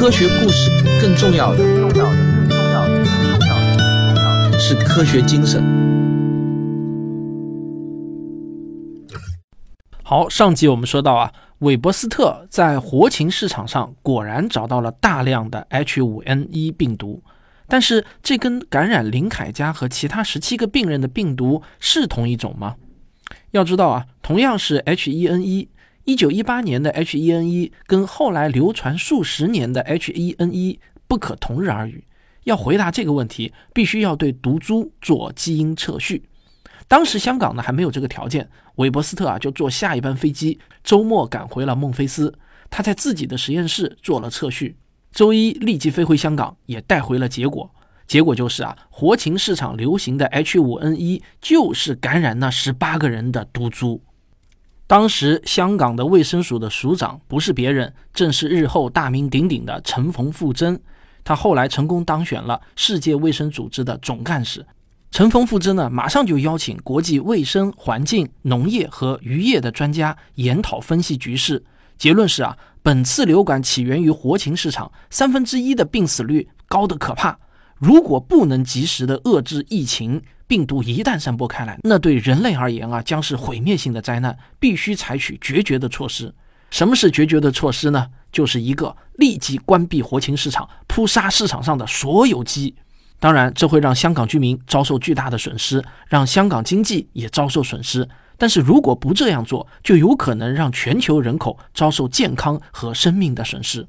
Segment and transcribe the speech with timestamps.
[0.00, 3.50] 科学故事更重要的，重要的，更重要的，更重
[4.16, 5.62] 要的，是科学精神。
[10.02, 17.22] 好，上集我们说到啊，韦伯斯特在活禽市场上果然找到了大量的 H5N1 病毒，
[17.68, 22.76] 但是这跟感染林凯家和其他十七个病人的病毒是同一种吗？
[23.50, 25.68] 要知道啊，同样是 H1N1，
[26.10, 32.02] 一九一八年的 H1N1 跟后来流传数十年的 H1N1 不可同日而语。
[32.42, 36.24] 要回答这个问题，必须要对毒株做基因测序。
[36.88, 42.36] 当时香港呢还没有这个条件，韦伯斯特啊就坐下一班飞机，周末赶回了孟菲斯。
[42.68, 44.74] 他在自己的实验室做了测序，
[45.12, 47.70] 周一立即飞回香港，也带回了结果。
[48.08, 54.02] 结果就是啊，活禽市场流行的 H5N1 就是感染那十八个人的毒株。
[54.90, 60.80] 当时香港的卫生署的署长不是别人，正是日后大名鼎鼎的陈冯富珍。
[61.22, 64.66] 他后来成功当选了世界卫生组织的总干事。
[65.12, 71.64] 陈冯富珍呢，马上就邀请国际卫生、环境、农业和渔业的专家研讨分析局势。
[71.96, 77.38] 结论是啊，本次流感起源于活禽市场，三分之一的病死率高得可怕。
[77.76, 80.20] 如果不能及时的遏制疫情，
[80.50, 86.34] 病毒一旦散播开来，那对人类而言啊，将是毁灭性的灾难，必须采取决绝的措施。
[86.72, 88.08] 什么是决绝的措施呢？
[88.32, 92.74] 就是一个立即关闭活禽市场，扑杀市场上的所有鸡。
[93.20, 98.08] 当然，这会让香港居民遭受巨大的损失，让香港经济也遭受损失。
[98.36, 103.86] 但是如果不这样做，就有可能让全球人口遭受健康和生命的损失。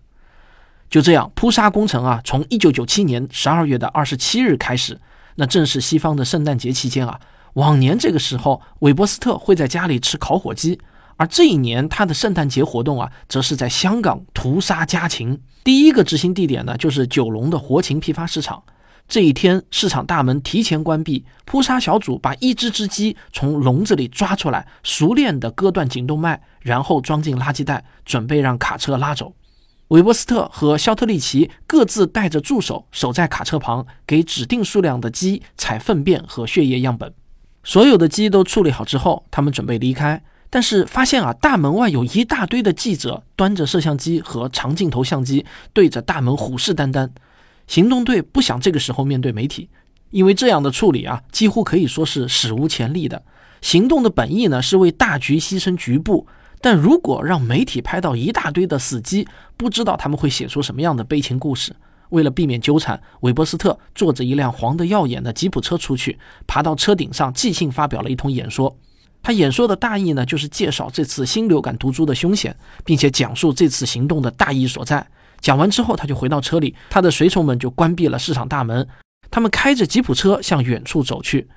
[0.92, 5.00] 就这样，扑杀工程啊，从一九九七年十二月的二十七日开始，
[5.36, 7.18] 那正是西方的圣诞节期间啊。
[7.54, 10.78] 往年这个时候，韦伯斯特会在家里吃烤火鸡，
[11.16, 15.40] 而这一年他的圣诞节活动啊，则是在香港屠杀家禽。
[15.64, 18.62] 第一个执行地点呢，就是九龙的活禽批发市场。
[19.08, 29.34] 这一天，市场大门提前关闭，扑杀小组把一只只鸡从笼子里抓出来，熟练地割断颈动脉，然后装进垃圾袋，准备让卡车拉走。
[29.92, 37.14] 韦伯斯特和肖特利奇各自带着助手守在卡车旁，给指定数量的鸡采粪便和血液样本。
[37.62, 47.10] 所有的鸡都处理好之后，他们准备离开，但是发现啊，大门外有一大堆的记者端着摄像机和长镜头相机，对着大门虎视眈眈。
[47.68, 49.68] 行动队不想这个时候面对媒体，
[50.12, 53.22] 因为这样的处理啊，几乎可以说是史无前例的。
[53.60, 56.26] 行动的本意呢，是为大局牺牲局部，
[56.62, 59.28] 但如果让媒体拍到一大堆的死鸡，
[59.58, 61.76] 不知道他们会写出什么样的悲情故事。
[62.10, 68.78] 为了避免纠缠，韦伯斯特坐着一辆黄得耀眼的吉普车出去，爬到车顶上，即兴发表了一通演说。
[69.24, 75.08] 他演说的大意呢，就是介绍这次新流感毒株的凶险，并且讲述这次行动的大意所在。
[75.40, 78.88] 讲完之后，他就回到车里，他的随从们就关闭了市场大门。
[79.30, 81.48] 他们开着吉普车向远处走去，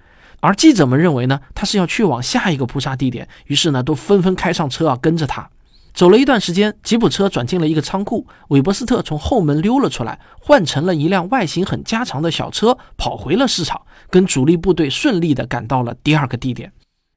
[0.46, 5.48] 而记者们认为呢，他是要去往下一个扑杀地点，于是呢，都纷纷开上车啊，跟着他。
[5.94, 16.70] 走了一段时间，吉普车转进了一个仓库，韦伯斯特从后门溜了出来，换成了一辆外形很家常的小车，跑回了市场，跟主力部队顺利地赶到了第二个地点。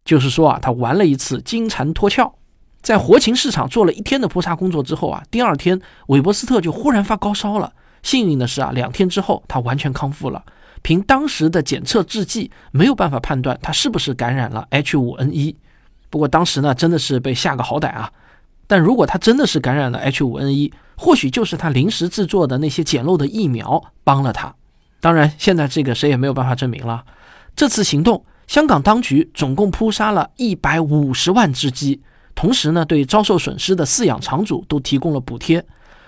[0.05, 2.31] 就是说啊，他玩了一次金蝉脱壳。
[2.81, 7.73] 在活禽市场做了一天的扑杀工作之后啊，第二天韦伯斯特就忽然发高烧了。
[8.03, 10.41] 幸运的是啊，两天之后他完全康复了。
[10.81, 15.55] 凭当时的检测制剂，没有办法判断他是不是感染了 H5N1。
[16.09, 18.11] 不过当时呢，真的是被吓个好歹啊。
[18.67, 24.53] 但如果他真的是感染了 H5N1，或许就是他临时制作的那些简陋的疫苗帮了他。
[24.99, 27.05] 当然，现在这个谁也没有办法证明了。
[27.55, 32.01] 这次行动，香港当局总共扑杀了一百五十万只鸡。
[32.33, 35.65] 同时呢，对遭受损失的饲养场主都提供了补贴。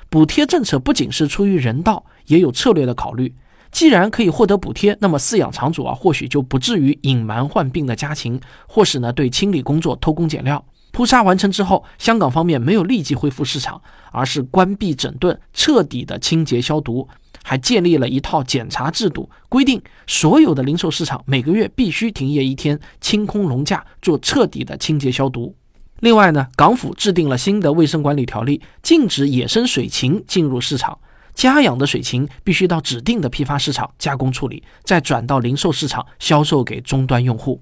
[0.10, 3.34] 补贴政策不仅是出于人道，也有策略的考虑。
[3.72, 10.64] 既然可以获得补贴，那么饲养场主啊，或许就不至于隐瞒患病的家禽，或是呢对清理工作偷工减料。
[10.92, 13.80] 扑杀完成之后，香港方面没有立即恢复市场，
[14.12, 17.08] 而是关闭整顿，彻底的清洁消毒，
[17.44, 25.56] 还建立了一套检查制度，规定所有的零售市场每个月必须停业一天，清空笼架，做彻底的清洁消毒。
[26.00, 30.98] 另外呢，港府制定了新的卫生管理条例，禁止野生水禽进入市场。
[31.40, 37.62] 家养的水禽必须到指定的批发市场加工处理，再转到零售市场销售给终端用户。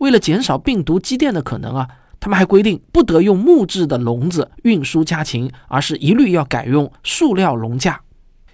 [0.00, 1.88] 为了减少病毒积淀的可能啊，
[2.20, 8.02] 他们还规定不得用木质的笼子运输家禽，而是一律要改用塑料笼架，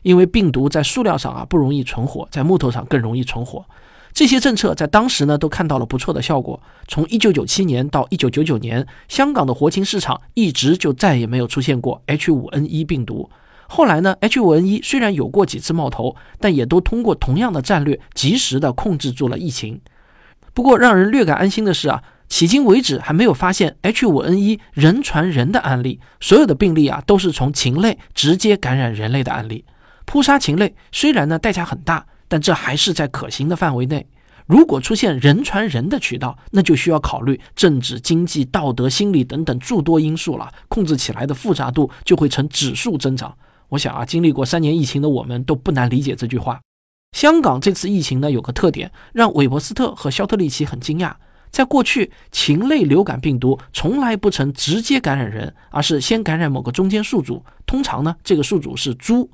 [0.02, 3.64] 因为病毒在塑料上啊不容易存活，在木头上更容易存活。
[4.12, 6.62] 这些政策在当时呢都看到了不错的效果。
[6.86, 13.28] 从1997年到1999年，香港的活禽市场一直就再也没有出现过 H5N1 病毒。
[13.74, 19.80] 后来呢，H5N1 虽然有过几次冒头，但也都通过同样的战略，及时的控制住了疫情。
[20.52, 29.64] 不过，让人略感安心的是啊，迄今为止还没有发现 H5N1 人传人的案例，所有的病例啊都是从禽类直接感染人类的案例。
[30.04, 34.06] 扑杀禽类虽然呢代价很大，但这还是在可行的范围内。
[34.44, 43.34] 如果出现人传人的渠道，那就需要考虑政治、经济、道德、心理等等诸多因素了，控制起来的复杂度就会呈指数增长。
[43.72, 46.60] 我想啊，经历过三年疫情的我们都不难理解这句话。
[47.12, 51.14] 香港这次疫情呢，有个特点让韦伯斯特和肖特利奇很惊讶。
[51.50, 59.30] 在过去，禽类流感病毒从来不曾直接感染人，而是先感染某个中间宿主，通常呢，这个宿主是猪。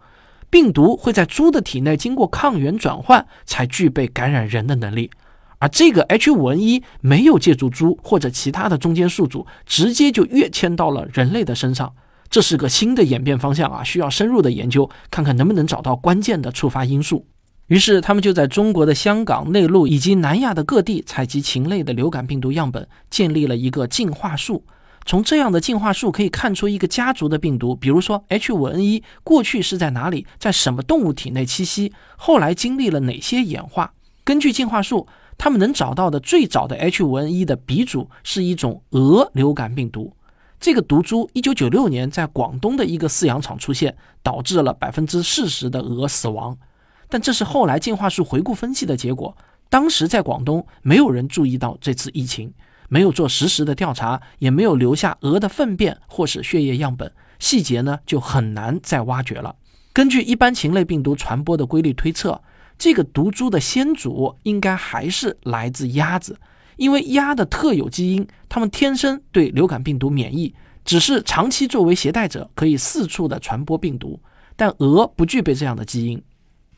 [0.48, 5.10] 病毒会在猪的体内经过抗原转换，才具备感染人的能力。
[5.58, 11.92] 而这个 H5N1 没有借助猪或者其他的中间宿主，直接就跃迁到了人类的身上。
[12.30, 17.26] 这是个新的演变方向啊，需要深入的研究，看看能不能找到关键的触发因素。
[17.68, 24.64] 于是，他们就在中国的香港、内陆以及南亚的各地采集禽类的流感病毒样本，建立了一个进化树。
[25.04, 33.92] 从这样的进化树可以看出一个家族的病毒，比如说 H5N1 过去是在哪里，在什么动物体内栖息，后来经历了哪些演化。
[34.24, 35.06] 根据进化树，
[35.38, 40.12] 他们能找到的最早的 H5N1 的鼻祖是一种鹅流感病毒。
[40.60, 46.56] 这个毒株1996年在广东的一个饲养场出现，导致了百分之四十的鹅死亡。
[47.08, 49.36] 但这是后来进化树回顾分析的结果。
[49.70, 52.52] 当时在广东，没有人注意到这次疫情。
[52.90, 59.56] 没有做实时的调查，也没有留下鹅的粪便或是血液样本，细节呢就很难再挖掘了。
[59.92, 62.40] 根据一般禽类病毒传播的规律推测，
[62.78, 66.38] 这个毒株的先祖应该还是来自鸭子，
[66.78, 74.18] 因为鸭的特有基因，它们天生对流感病毒免疫，只是长期作为携带者可以四处的传播病毒。
[74.56, 76.22] 但鹅不具备这样的基因，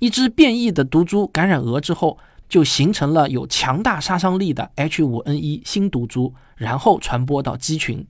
[0.01, 2.19] 一只变异的毒株感染鹅之后。
[2.51, 8.05] 就形成了有强大杀伤力的 H5N1 新毒株，然后传播到鸡群。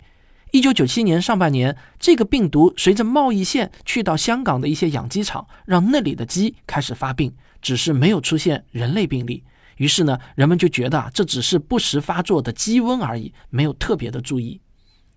[0.51, 9.45] 一九九七年上半年，这个病毒随着贸易线去到香港的一些养鸡场，让那里的鸡开始发病，只是没有出现人类病例。
[9.81, 14.61] 于是呢，人们就觉得啊，这只是不时发作的鸡瘟而已，没有特别的注意。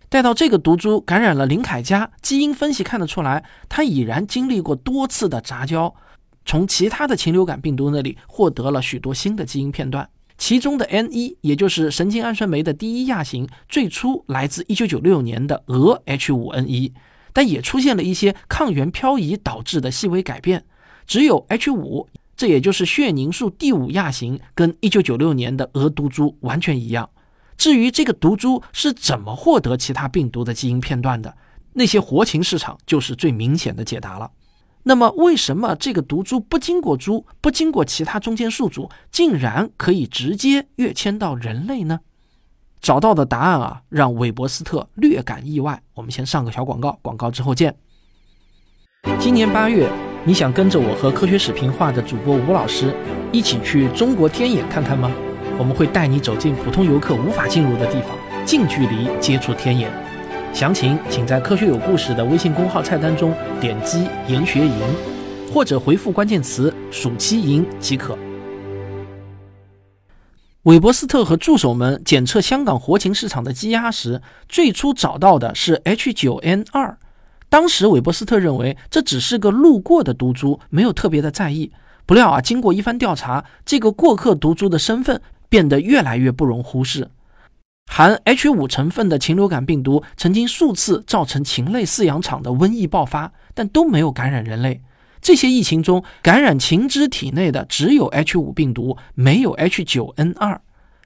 [0.07, 5.93] 待到这个毒株感染了林凯家，基因分析看得出来，它已然经历过多次的杂交。
[6.45, 16.93] 从其他的禽流感病毒那里获得了许多新的基因片段，其中的 N1，也就是神经氨酸酶的第一亚型，最初来自1996年的鹅 H5N1，
[17.33, 20.63] 但也出现了一些抗原漂移导致的细微改变。
[21.05, 27.09] 只有 H5，这也就是血凝素第五亚型，跟1996年的鹅毒株完全一样。
[27.55, 31.35] 至于这个毒株是怎么获得其他病毒的基因片段的，
[31.73, 34.31] 那些活禽市场就是最明显的解答了。
[34.85, 42.01] 那么，为什么这个毒株不经过猪，不经过其他中间宿主，竟然可以直接跃迁到人类呢？
[42.81, 45.81] 找到的答案啊，让韦伯斯特略感意外。
[45.93, 47.73] 我们先上个小广告，广告之后见。
[49.19, 49.89] 今年八月，
[50.25, 52.95] 你想跟着我和科学史评话的主播吴老师
[53.33, 55.11] 一起去中国天眼看看吗？
[55.59, 59.91] 我们会带你走进普通游客无法进入的地方，近距离接触天眼。
[60.53, 64.79] 详情请在“科学有故事”的微信公号菜单中点击“研学营”，
[65.51, 68.17] 或者回复关键词“暑期营”即可。
[70.63, 76.95] 韦伯斯特和助手们检测香港活禽市场的鸡鸭时，最初找到的是 H9N2。
[77.53, 81.71] 当时韦伯斯特认为这只是个路过的毒株，没有特别的在意。
[82.07, 87.11] 不料啊，经过一番调查，这个过客毒株的身份变得越来越不容忽视。
[87.91, 94.81] 含 H 五成分的禽流感病毒曾经数次造成禽类饲养场的瘟疫爆发，但都没有感染人类。
[95.21, 100.59] 这些疫情中，感染禽只体内的只有 H 五病毒，没有 H 九 N 二。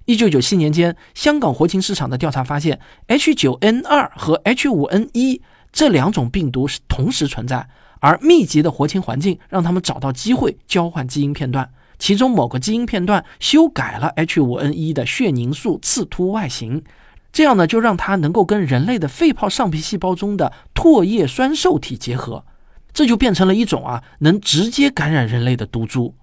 [0.06, 5.42] 一九九七年间，香港活禽市场的调查发现，H 九 N 二和 H 五 N 一
[5.78, 7.70] 这两种病毒是同时存在，
[8.00, 11.70] 而密集的活禽环境让他们找到机会交换基因片段。
[12.00, 16.84] 其中某个基因片段修改了 H5N1 的血凝素刺突外形，
[17.32, 22.44] 这样呢就让它能够跟人类的肺泡上皮细胞中的唾液酸受体结合，
[22.92, 26.16] 这就变成了一种啊能直接感染人类的毒株，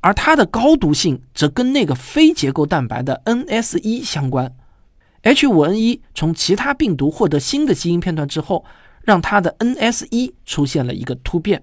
[0.00, 4.56] 而它的高毒性则跟那个非结构蛋白的 NS1 相关。
[5.22, 8.64] H5N1 从其他病毒获得新的基因片段之后，
[9.06, 11.62] 让它的 NS1 出现了一个突变。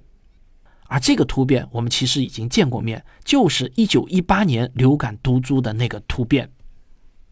[0.88, 6.50] 而这个突变，我们其实已经见过面，就是一九一八年流感毒株的那个突变。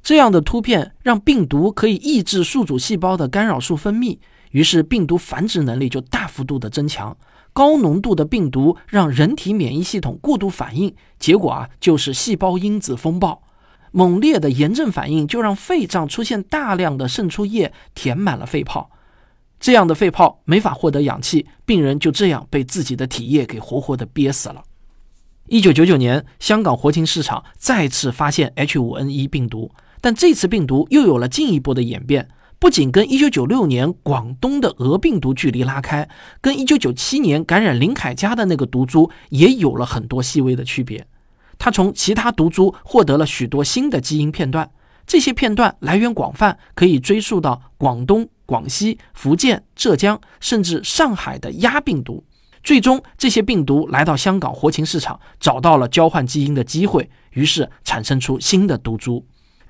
[0.03, 4.17] 这样的突变让病毒可以抑制宿主细胞的干扰素分泌，
[4.49, 7.15] 于是病毒繁殖能力就大幅度的增强。
[7.53, 13.43] 高浓度的病毒让人体免疫系统过度反应，结果啊就是细胞因子风暴。
[13.91, 18.89] 猛烈的炎症反应就让肺脏出现大量的渗出液，填满了肺泡。
[19.61, 24.63] 这样的肺泡没法获得氧气，病人就这样被自己的体液给活活的憋死了。
[25.47, 32.27] 一九九九年，香港活禽市场再次发现 H5N1 病毒，但这次病毒又有了进一步的演变。
[32.57, 36.07] 不仅跟1996年广东的鹅病毒距离拉开，
[36.41, 41.05] 跟1997年感染林凯家的那个毒株也有了很多细微的区别。
[41.57, 44.69] 它从其他毒株获得了许多新的基因片段，
[45.05, 52.21] 这些片段来源广泛，可以追溯到广东、广西、福建、浙江，甚至上海的鸭病毒。
[52.61, 59.25] 最终，这些病毒来到香港活禽市场，找到了交换基因的机会，于是产生出新的毒株。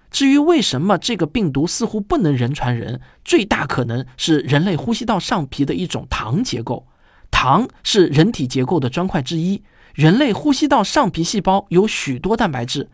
[0.10, 6.88] 至于为什么这个病毒似乎不能人传人，最大可能是人类呼吸道上皮的一种糖结构。
[7.30, 9.62] 糖是人体结构的砖块之一。
[9.94, 12.90] 人类呼吸道上皮细胞有许多蛋白质，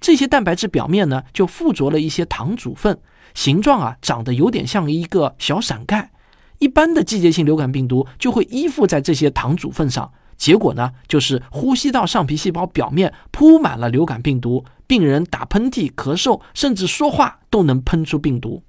[0.00, 2.98] 这些蛋白质表面呢就附着了一些糖组分，
[3.36, 6.10] 形状啊长得有点像一个小伞盖。
[6.58, 10.10] 一般的季节性流感病毒就会依附在这些糖组分上。
[10.38, 18.62] 结果呢，就是呼吸道上皮细胞表面铺满了流感病毒，病人打喷嚏、咳嗽，甚至说话都能喷出病毒。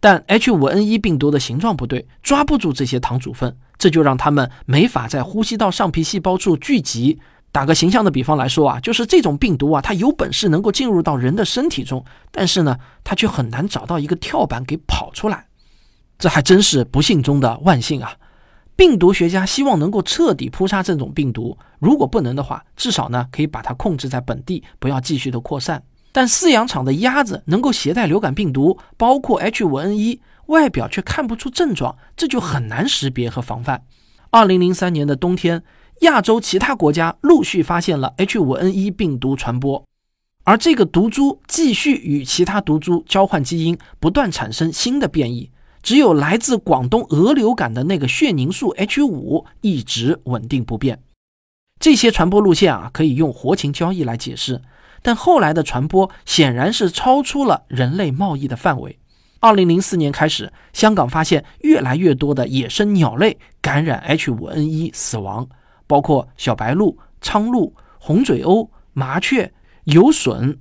[0.00, 7.18] 但 H5N1 病毒的形状不对，抓不住这些糖组分，这就让它们没法在呼吸道上皮细胞处聚集。
[7.50, 15.46] 打个形象的比方来说啊，就是这种病毒啊，它有本事能够进入到人的身体中，但是呢，它却很难找到一个跳板给跑出来。
[16.18, 18.16] 这还真是不幸中的万幸啊！
[18.76, 25.82] 病毒学家希望能够彻底扑杀这种病毒，如果不能的话，至少呢可以把它控制在本地，不要继续的扩散。
[26.12, 33.82] 但饲养场的鸭子能够携带流感病毒，包括 H5N1，外表却看不出症状，这就很难识别和防范。
[34.30, 35.62] 二零零三年的冬天，
[36.00, 39.84] 亚洲其他国家陆续发现了 H5N1 病毒传播，
[40.44, 45.50] 而这个毒株继续与其他毒株交换基因，不断产生新的变异。
[45.82, 51.02] 只有来自广东鹅流感的那个血凝素 H 五一直稳定不变。
[51.78, 54.60] 这些传播路线啊，可以用活禽交易来解释，
[55.02, 58.98] 但后来的传播显然是超出了人类贸易的范围。
[59.40, 65.48] 二零零四年开始，香港发现越来越多的野生鸟类感染 H 五 N 一死亡，
[65.88, 69.52] 包括小白鹭、苍鹭、红嘴鸥、麻雀、
[69.84, 70.56] 游隼。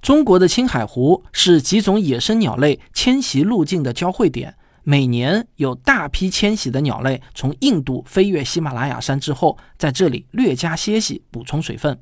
[0.00, 11.98] 中国的青海湖是几种野生鸟类迁徙路径的交汇点，每年有大批迁徙的鸟类从印度飞越喜马拉雅山之后，在这里略加歇息，补充水分。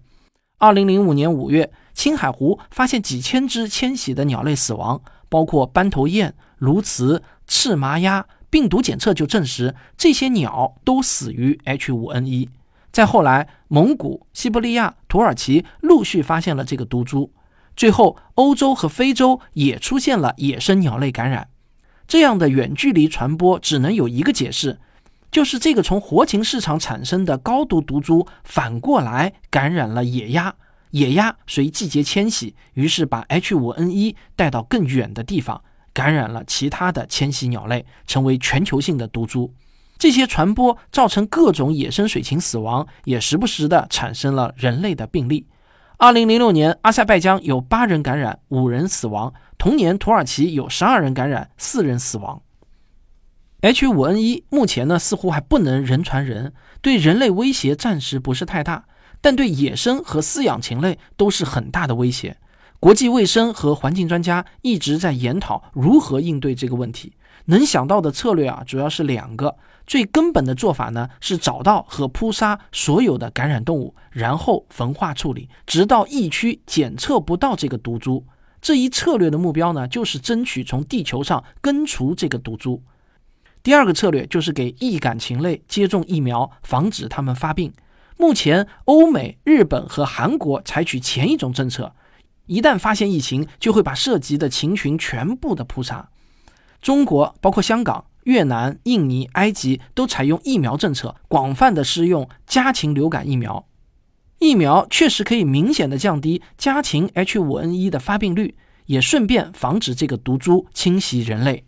[0.59, 8.27] 二零零五年五月，青海湖发现几千只迁徙的鸟类死亡，包括斑头雁、鸬鹚、赤麻鸭。
[8.53, 12.49] 病毒检测就证实这些鸟都死于 H5N1。
[12.93, 17.33] 再后来，蒙古、西伯利亚、土耳其陆续发现了这个毒株。
[17.75, 21.49] 最后，欧洲和非洲也出现了野生鸟类感染。
[22.07, 24.79] 这样的远距离传播只能有一个解释，
[25.31, 30.55] 就是这个从活禽市场产生的高毒毒株反过来感染了野鸭。
[30.91, 39.53] 野鸭随季节迁徙，于是把 H5N1 带到更远的地方，感染了其他的迁徙鸟类，成为全球性的毒株。
[39.99, 45.47] 这些传播造成各种野生水禽死亡，也时不时的产生了人类的病例。
[45.99, 49.33] 二零零六年，阿塞拜疆有八人感染，五人死亡。
[49.57, 52.43] 同年，土耳其有十二人感染，四人死亡。
[53.61, 58.87] H5N1 目前呢，似乎还不能人传人，对人类威胁暂时不是太大，
[59.21, 62.39] 但对野生和饲养禽类都是很大的威胁。
[62.83, 67.13] 国际卫生和环境专家一直在研讨如何应对这个问题。
[67.45, 69.57] 能想到的策略啊，主要是两个。
[69.87, 78.27] 最根本的做法呢，是找到和扑杀所有的感染动物，然后焚化处理，直到疫区检测不到这个毒株。
[78.61, 82.83] 这一策略的目标呢，就是争取从地球上根除这个毒株。
[83.63, 87.73] 第二个策略就是给易感禽类接种疫苗，防止它们发病。
[88.17, 91.95] 目前，欧美、日本和韩国采取前一种政策，
[92.47, 96.09] 一旦发现疫情，就会把涉及的禽群全部的扑杀。
[96.81, 98.05] 中国包括香港。
[98.25, 103.67] 越南、印尼、埃及都采用疫苗政策，广泛的施用家禽流感疫苗。
[104.39, 108.55] 疫苗确实可以明显的降低家禽 H5N1 的发病率，
[108.87, 111.65] 也顺便防止这个毒株侵袭人类。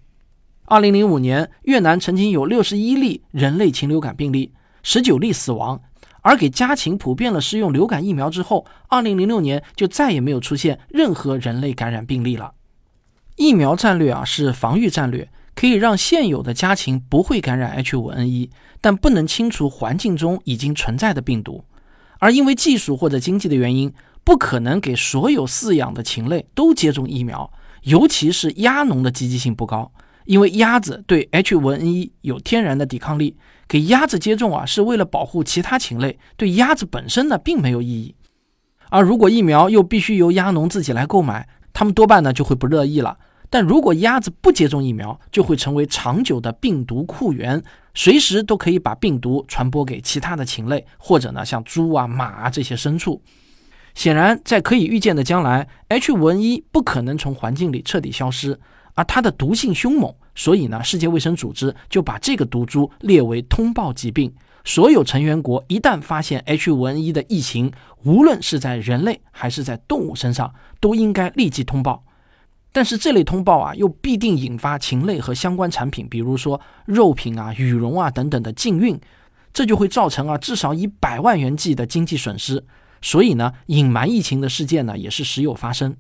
[0.67, 4.53] 二零零五年，越南曾经有六十一例人类禽流感病例，
[4.85, 5.83] 十九例死亡。
[6.25, 12.55] 而给家禽普遍了施用流感疫苗之后，二零零六年就再也没有出现任何人类感染病例了。
[13.37, 15.29] 疫苗战略啊，是防御战略。
[15.55, 18.51] 可以让现有的家禽不会感染 H5N1，
[18.81, 21.65] 但不能清除环境中已经存在的病毒。
[22.19, 23.93] 而因为技术或者经济的原因，
[24.25, 27.53] 不可能给所有饲养的禽类都接种疫苗，
[27.83, 29.93] 尤其是鸭农的积极性不高，
[30.25, 33.37] 因为鸭子对 H5N1 有天然的抵抗力。
[33.69, 38.15] 给鸭子接种啊，是为了保护其他禽类，对鸭子本身呢并没有意义。
[38.91, 43.17] 而如果疫苗又必须由鸭农自己来购买，他们多半呢就会不乐意了。
[43.51, 47.63] 但如果鸭子不接种疫苗，就会成为长久的病毒库源，
[47.95, 53.23] 随时都可以把病毒传播给其他的禽类，或者呢像猪啊、马啊这些牲畜。
[53.95, 58.59] 显然，在可以预见的将来，H5N1 不可能从环境里彻底消失，
[58.95, 64.33] 而它的毒性凶猛，所以呢，世界卫生组织就把这个毒株列为通报疾病。
[64.65, 67.71] 所有成员国一旦发现 H5N1 的疫情，
[68.05, 72.03] 无论是在人类还是在动物身上，都应该立即通报。
[72.73, 78.99] 但是这类通报啊，又必定引发禽类和相关产品，比如说肉品啊、羽绒啊等等的禁运，
[79.53, 82.65] 这就会造成啊至少以百万元计的经济损失。
[83.03, 85.95] 所以呢，隐瞒疫情的事件呢，也是时有发生。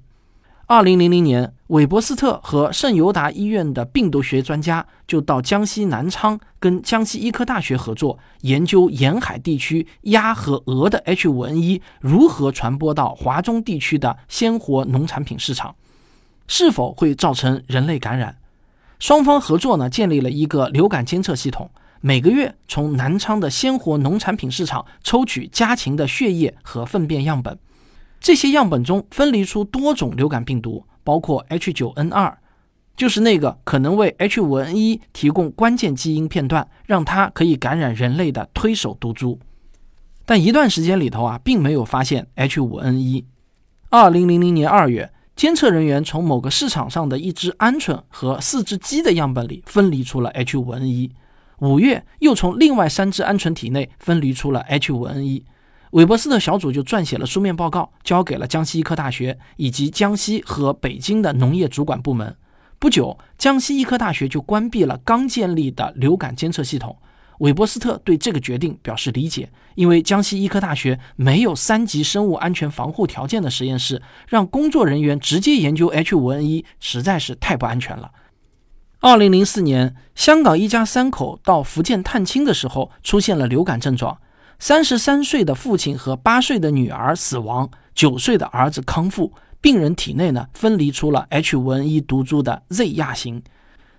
[0.66, 15.74] 二零零零年，韦伯斯特和圣尤达医院的病毒学专家就到江西南昌跟江西医科大学合作，研究沿海地区鸭和鹅的 H5N1 如何传播到华中地区的鲜活农产品市场。
[16.46, 18.38] 是否会造成人类感染？
[18.98, 27.58] 双方合作呢，建立了一个流感监测系统，每个月从南昌的鲜活农产品市场抽取家禽的血液和粪便样本，
[28.24, 32.34] 这些样本中分离出多种流感病毒，包括 H9N2，
[32.96, 39.38] 就是那个可能为 H5N1 提供关键基因片段，让它可以感染人类的推手毒株。
[40.24, 43.24] 但一段时间里头啊，并没有发现 H5N1。
[43.90, 45.10] 二零零零年二月。
[45.36, 51.10] 监测人员从某个市场上的一只鹌鹑和四只鸡的样本里分离出了 H5N1。
[51.58, 55.42] 五月，又从另外三只鹌鹑体内分离出了 H5N1。
[55.94, 62.36] 韦伯斯特小组就撰写了书面报告，交给了江西医科大学以及江西和北京的农业主管部门。
[62.80, 66.96] 不久，江西医科大学就关闭了刚建立的流感监测系统。
[67.38, 78.10] 韦伯斯特对这个决定表示理解，因为江西医科大学没有三级生物安全防护条件的实验室，让工作人员直接研究 H5N1 实在是太不安全了。
[78.98, 84.18] 二零零四年，香港一家三口到福建探亲的时候，出现了流感症状。
[84.58, 89.32] 三十三岁的父亲和八岁的女儿死亡，九岁的儿子康复。
[89.60, 93.42] 病人体内呢分离出了 H5N1 毒株的 Z 亚型，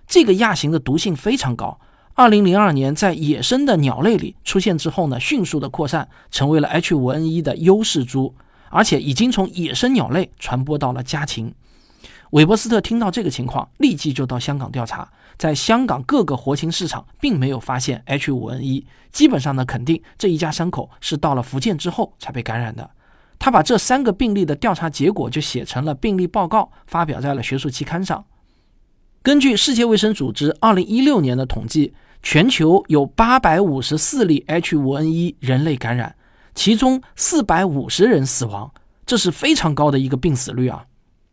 [0.06, 1.80] 这个亚型的毒性非常高。
[2.14, 8.34] 二零零二年，在野生的鸟类里出现之后呢，迅速的扩散，成为了 H5N1 的优势株，
[8.70, 11.52] 而且已经从野生鸟类传播到了家禽。
[12.30, 22.90] 韦伯斯特听到这个情况，立即就到香港调查，在香港各个活禽市场并没有发现 H5N1，基本上呢，肯定这一家三口是到了福建之后才被感染的。
[23.38, 28.24] 他把这三个病例的调查结果就写成了病例报告，发表在了学术期刊上。
[29.22, 31.94] 根据世界卫生组织二零一六年的统计。
[32.22, 36.16] 全球有八百五十四例 H5N1 人类感染，
[36.56, 38.72] 其中四百五十人死亡，
[39.04, 40.86] 这是非常高的一个病死率啊，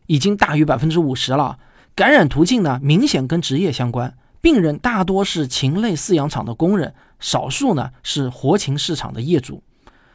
[0.06, 1.58] 已经大于百分之五十了。
[1.94, 9.62] 感染途径呢，明显跟职业相关，病人大多是禽类饲养场的工人，少数呢是活禽市场的业主。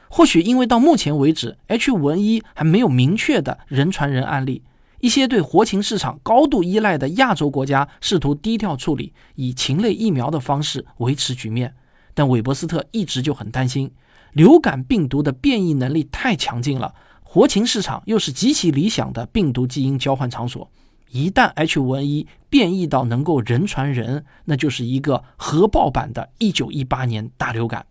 [0.09, 4.63] 或许因为到目前为止，H5N1 还没有明确的人传人案例。
[4.99, 11.73] 一些对活禽市场高度依赖的亚洲国家试图低调处理，以禽类疫苗的方式维持局面。
[12.13, 13.89] 但韦伯斯特一直就很担心，
[14.33, 16.93] 流感病毒的变异能力太强劲了，
[17.31, 20.67] 活禽市场又是极其理想的病毒基因交换场所。
[21.11, 27.85] 一旦 H5N1 变异到能够人传人，那就是一个核爆版的1918年大流感。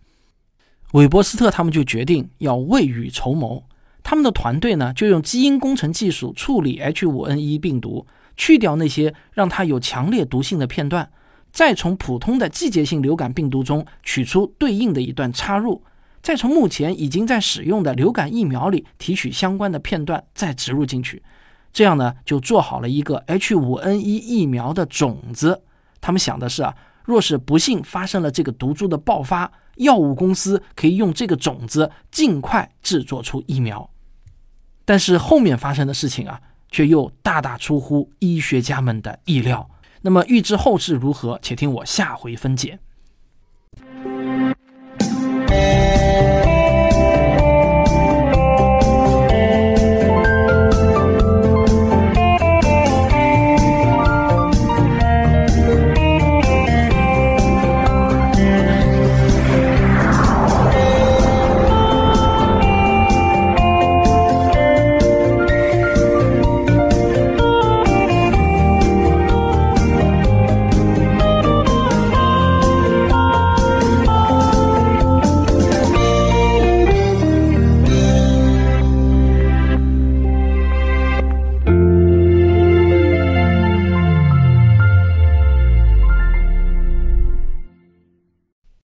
[0.91, 3.63] 韦伯斯特他们就决定要未雨绸缪。
[4.03, 11.09] 他们的团队呢，就用基因工程技术处理 H5N1 病毒，去掉那些让它有强烈毒性的片段，
[11.53, 15.85] 再从普通的季节性流感病毒中取出对应的一段插入，
[16.29, 21.23] 再从目前已经在使用的流感疫苗里提取相关的片段，再植入进去。
[21.73, 25.63] 这样呢，就做好了一个 H5N1 疫苗的种子。
[26.03, 33.89] 他们想的是啊，若是不幸发生了这个毒株的爆发，药物公司可以用这个种子尽快制作出疫苗。
[34.85, 36.39] 但是后面发生的事情啊，
[36.71, 39.71] 却又大大出乎医学家们的意料。
[40.03, 41.39] 那么预知后事如何？
[41.41, 42.79] 且听我下回分解。